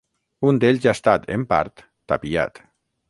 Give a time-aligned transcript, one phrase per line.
[0.51, 2.63] Un d'ells ha estat, en part, tapiat.